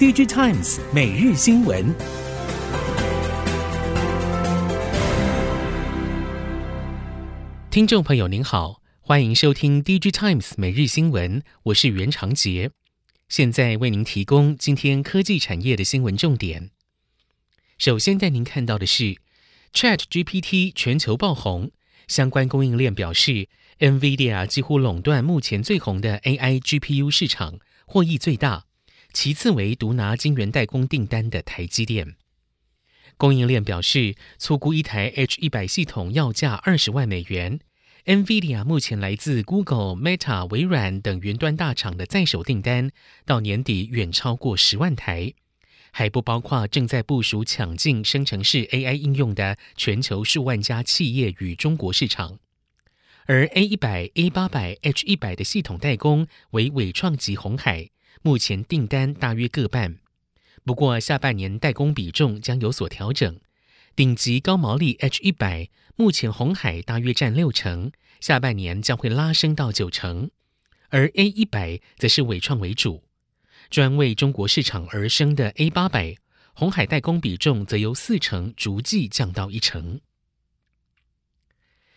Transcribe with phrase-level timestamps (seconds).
[0.00, 1.94] DigiTimes 每日新闻，
[7.70, 12.70] 听众朋友您好，欢迎收听 DigiTimes 每日新闻，我是袁长杰，
[13.28, 16.70] 现在为您提供今天科技产业的新闻重点。
[17.76, 19.18] 首先带您看到的是
[19.74, 21.72] ChatGPT 全球爆红，
[22.08, 28.64] 相关供应链表示，NVIDIA 几乎垄断目前最红的 AI GPU 市场，获益最大。
[29.12, 32.14] 其次为独拿晶圆代工订单的台积电，
[33.16, 37.60] 供应链表示，粗估一台 H100 系统要价二十万美元。
[38.06, 42.90] NVIDIA 目前来自 Google、Meta、微软等云端大厂的在手订单，
[43.26, 45.34] 到年底远超过十万台，
[45.90, 52.38] 还不包括正在部署抢进生成式 AI 应用的全球数万家企业与中国市场。
[53.26, 57.90] 而 A100、A800、H100 的系统代工为纬创及红海。
[58.22, 59.98] 目前订单大约各半，
[60.62, 63.40] 不过下半年代工比重将有所调整。
[63.96, 70.30] 顶级高毛利 H 一百，目前红海大约占六成，下半年将会拉升到九成。
[70.90, 73.04] 而 A 一百则是纬创为主，
[73.70, 76.16] 专为中国市场而生的 A 八百，
[76.52, 79.98] 红海代工比重则由四成逐季降到一成。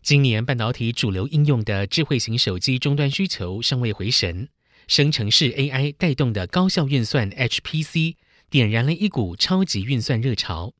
[0.00, 4.48] 今年半导体主流应用的智慧型手机终端需求尚未回神。
[4.86, 8.16] 生成式 AI 带动的高效运算 HPC
[8.50, 10.74] 点燃了一股超级运算热潮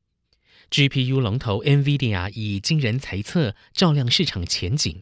[0.69, 5.01] ，GPU 龙头 NVIDIA 以惊人财测照亮市场前景，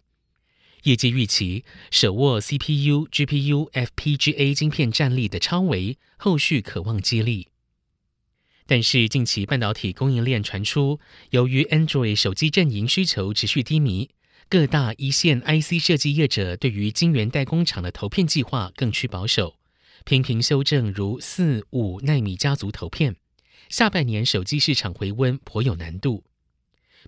[0.83, 7.49] 业界预期手握 CPU、GPU、FPGA 晶片战力的超维后续可望接力。
[8.65, 10.99] 但是近期半导体供应链传出，
[11.31, 14.09] 由于 Android 手机阵营需求持续低迷。
[14.53, 19.55] 各大一线 IC 设计业者对于晶圆代工厂的投片计划更趋保守，
[20.05, 23.15] 频频修正如四五奈米家族投片。
[23.67, 26.23] 下半年手机市场回温颇有难度。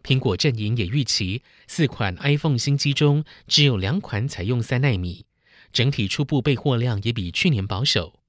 [0.02, 5.28] 苹果阵营也预期，四款 iPhone 新机中只有两款采用三奈米，
[5.72, 8.22] 整体初步备货量也比去年保守。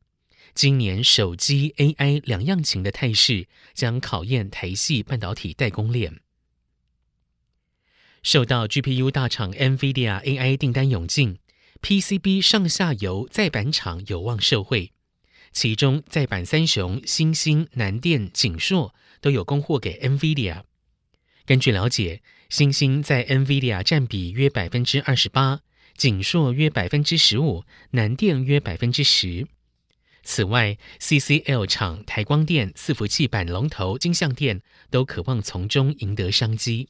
[0.54, 6.20] 今年手机 AI 两样情的态势，将考验台系半导体代工链。
[8.26, 11.38] 受到 GPU 大厂 NVIDIA AI 订单涌进
[11.80, 14.90] ，PCB 上下游再板厂有望受惠。
[15.52, 20.62] 其中再板三雄新兴、南电、景硕都有供货给 NVIDIA。
[21.44, 22.20] 根据了解，
[22.50, 25.60] 新兴在 NVIDIA 占比约百分之二十八，
[25.96, 29.46] 景硕约百分之十五，南电约百分之十。
[30.24, 36.88] 此外，CCL 厂、台光电、伺服器板龙头金像电都渴望从中赢得商机。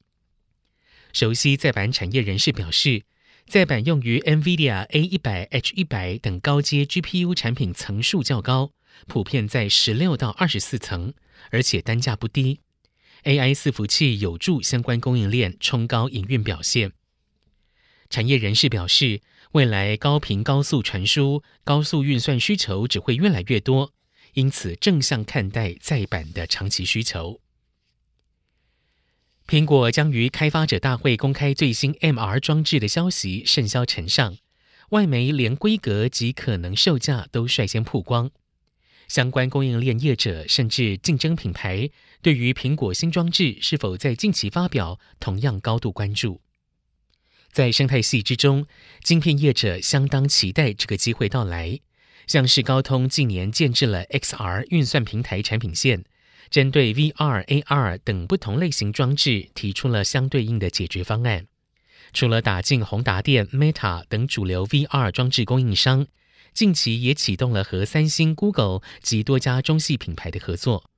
[1.17, 3.05] 熟悉载板产业人士表示，
[3.47, 8.73] 载板用于 NVIDIA A100、H100 等高阶 GPU 产品层数较高，
[9.07, 11.15] 普遍在十六到二十四层，
[11.51, 12.61] 而且单价不低。
[13.25, 16.93] AI 伺服器有助相关供应链冲高营运表现。
[18.11, 19.23] 产业人士表示，
[19.53, 23.95] 未来高频高速传输、高速运算需求只会越来越多，
[24.35, 27.41] 因此正向看待载板的长期需求。
[29.49, 34.37] 苹果将于开发者大会公开最新 MR 装置的消息甚嚣尘上，
[34.91, 38.33] 外媒连规格及可能售价都率先曝光。
[39.07, 41.89] 相关供应链业者甚至竞争品牌
[42.21, 46.41] 对于苹果新装置是否在近期发表，同样高度关注。
[47.53, 48.67] 在生态系之中，
[49.05, 51.79] 晶片业者相当期待这个机会到来，
[52.27, 56.05] 像是高通近年建置了 XR 运算平台产品线。
[56.51, 61.47] 针对 VR、AR 等不同类型装置提出了相对应的解决方案。
[62.13, 66.07] 除了打进宏达电、Meta 等主流 VR 装置供应商，
[66.55, 70.91] 近期也启动了和三星、Google 及多家中系品牌的合作。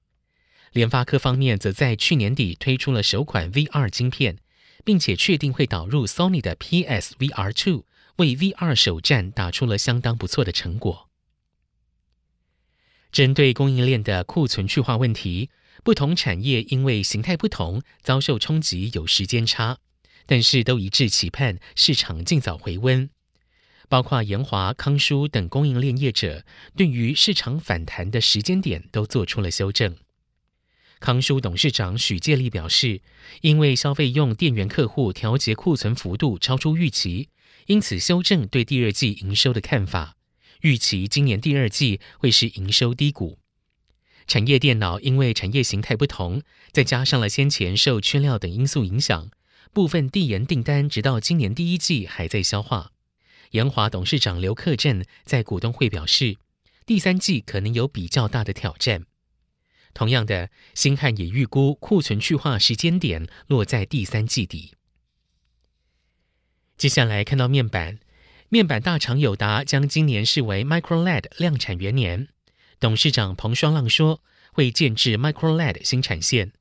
[0.73, 4.37] 联发科方面则在去年底推出了首款 VR 晶片，
[4.85, 7.83] 并且确定会导入 Sony 的 PSVR2，
[8.17, 11.08] 为 VR 首战打出了相当不错的成果。
[13.11, 15.51] 针对供应链的库存去化问题，
[15.83, 19.79] 不同产业因为形态不同，遭受冲击有时间差，
[20.27, 23.09] 但是都一致期盼市场尽早回温。
[23.89, 26.45] 包括研华、康舒等供应链业者，
[26.77, 29.97] 对于市场反弹的时间点都做出了修正。
[31.01, 33.01] 康舒董事长许介立表示，
[33.41, 37.31] 因为消费用电源客户调节库存幅度超出预期，
[37.65, 40.18] 因此修正对第二季营收的看法。
[40.61, 43.39] 预期今年第二季会是营收低谷。
[44.27, 49.31] 产业电脑因为产业形态不同，再加上了先前受缺料等因素影响，
[49.73, 52.93] 部分递延订单直到今年第一季还在消化。
[53.53, 56.37] 研华董事长刘克振在股东会表示，
[56.85, 59.07] 第三季可能有比较大的挑战。
[59.95, 64.75] 同样的，星汉也预估库存去化时间点落在第三季底。
[66.77, 67.99] 接下来看到面板，
[68.51, 72.29] 面板大厂友达将今年视为 Micro LED 量产元年。
[72.81, 74.23] 董事长彭双浪说，
[74.53, 76.53] 会建置 Micro LED 新产线。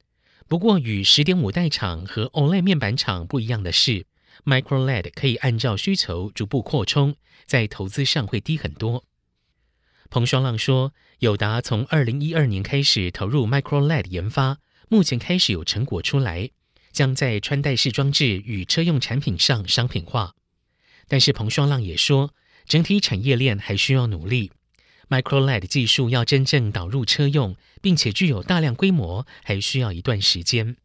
[0.49, 4.05] 不过，与十点五代厂和 OLED 面板厂不一样的是
[4.43, 9.05] ，Micro LED 可以按照需求逐步扩充，在投资上会低很多。
[10.09, 14.57] 彭双浪说，友达从二零一二年开始投入 Micro LED 研发，
[14.89, 16.49] 目前开始有成果出来，
[16.91, 20.33] 将在穿戴式装置与车用产品上商品化。
[21.07, 22.33] 但是彭双浪也说，
[22.65, 24.51] 整体产业链还需要努力。
[25.09, 30.75] Micro LED 技术要真正导入车用，并且具有大量规模，还需要一段时间。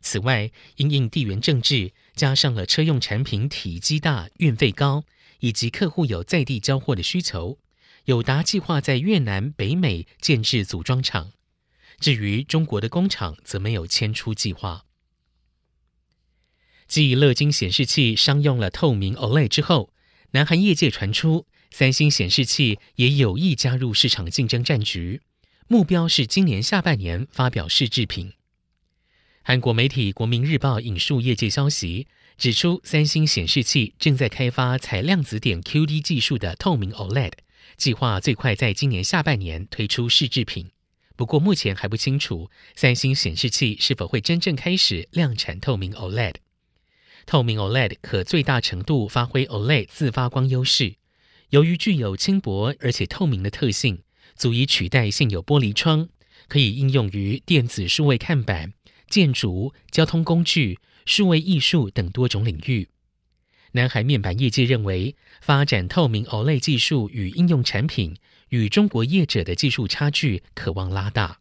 [0.00, 5.04] 此外，因应地缘政治，加上了车用产品体积大、运费高，
[5.40, 7.58] 以及客户有在地交货的需求，
[8.06, 11.32] 友达计划在越南、北美建置组装厂。
[12.00, 14.86] 至于中国的工厂，则没有迁出计划。
[16.90, 19.92] 继乐金显示器商用了透明 OLED 之后，
[20.32, 21.46] 南韩业界传出。
[21.70, 25.20] 三星显示器也有意加入市场竞争战局，
[25.68, 28.32] 目标是今年下半年发表试制品。
[29.42, 37.34] 韩国媒体《国民日报》引述业界消息，指出三星显示器正在开发采量子点 QD 技术的透明 OLED，
[37.76, 40.72] 计划最快在今年下半年推出试制品。
[41.14, 46.34] 不过目前还不清楚三星显示器是否会真正开始量产透明 OLED。
[47.26, 50.96] 透明 OLED 可最大程度发挥 OLED 自发光优势。
[51.50, 54.02] 由于具有轻薄而且透明的特性，
[54.36, 56.08] 足以取代现有玻璃窗，
[56.48, 58.72] 可以应用于电子数位看板、
[59.08, 62.88] 建筑、交通工具、数位艺术等多种领域。
[63.72, 68.16] 南海面板业界认为，发展透明 OLED 技术与应用产品，
[68.48, 71.38] 与中国业者的技术差距可望拉大。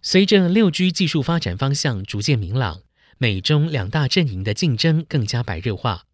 [0.00, 2.82] 随着六 G 技术发展方向逐渐明朗，
[3.18, 6.06] 美中两大阵营的竞争更加白热化。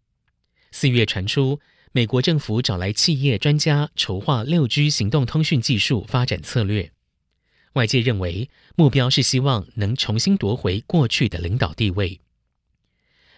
[0.71, 1.59] 四月传出。
[1.91, 6.91] 美国政府找来企业专家筹划六 G 行动通讯技术发展策略，
[7.71, 12.19] 外界认为目标是希望能重新夺回过去的领导地位。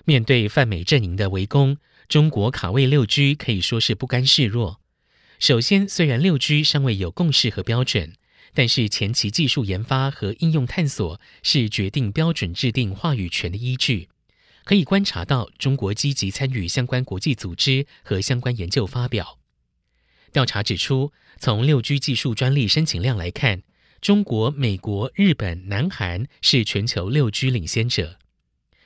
[0.06, 1.78] 面对泛美阵营的围攻，
[2.10, 4.82] 中国卡位六 G 可以说是不甘示弱。
[5.38, 8.14] 首先，虽然六 G 尚未有共识和标准，
[8.54, 14.10] 但是前期技术研发和应用探索是决定标准制定话语权的依据。
[14.64, 19.40] 可以观察到，中国积极参与相关国际组织和相关研究发表。
[20.34, 23.64] 调查指出，从六 G 技术专利申请量来看，
[24.02, 28.20] 中国、美国、日本、南韩是全球六 G 领先者，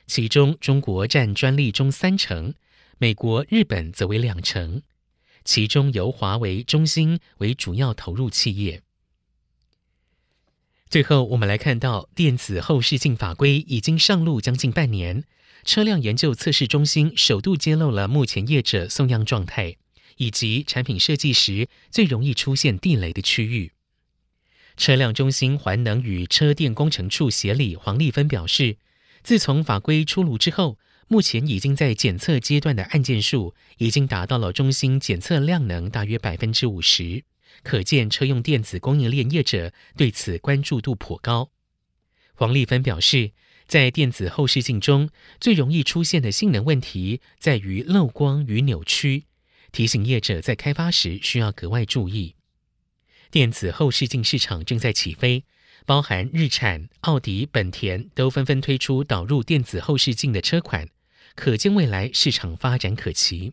[0.06, 2.54] 其中中国占专利中三成，
[2.98, 4.82] 美国、日本则为两成，
[5.44, 8.82] 其中由华为、中兴为主要投入企业。
[10.92, 15.24] 最后，我们来看到电子后视镜法规已经上路将近半年。
[15.64, 19.76] 车辆研究测试中心首度揭露了目前业者送样状态，
[20.18, 23.72] 以及产品设计时最容易出现地雷的区域。
[24.76, 28.76] 车辆中心环能与车电工程处协理黄丽芬表示，
[29.22, 30.76] 自从法规出炉之后，
[31.08, 37.24] 目前已经在检测阶段的案件数已经达到了中心检测量能大约百分之五十，
[37.62, 41.50] 可见车用电子供应链业者对此关注度颇高。
[42.34, 43.32] 黄丽芬表示，
[43.66, 45.10] 在电子后视镜中，
[45.40, 49.24] 最容易出现的性能问题在于漏光与扭曲，
[49.70, 52.34] 提醒业者在开发时需要格外注意。
[53.30, 55.44] 电子后视镜市场正在起飞，
[55.86, 60.88] 包含日产、奥迪、本田都纷纷推出导入电子后视镜的车款，
[61.34, 63.52] 可见未来市场发展可期。